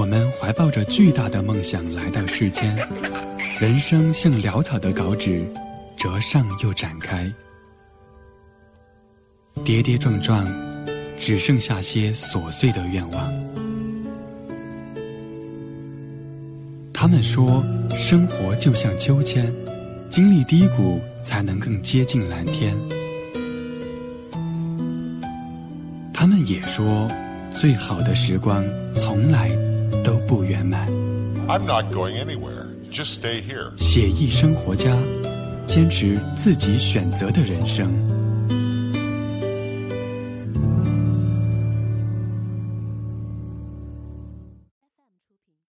[0.00, 2.74] 我们怀抱着巨大的梦想来到世间，
[3.60, 5.46] 人生像潦草的稿纸，
[5.94, 7.30] 折上又展开，
[9.62, 10.50] 跌跌撞撞，
[11.18, 13.30] 只剩下些琐碎的愿望。
[16.94, 17.62] 他们说，
[17.94, 19.54] 生活就像秋千，
[20.08, 22.74] 经历低谷才能更接近蓝天。
[26.14, 27.06] 他们也说，
[27.52, 28.64] 最好的时光
[28.98, 29.49] 从来
[30.30, 30.86] 不圆满。
[31.48, 32.66] I'm not going anywhere.
[32.88, 33.72] Just stay here.
[33.76, 34.96] 写意生活家，
[35.66, 38.19] 坚持自己选择的人生。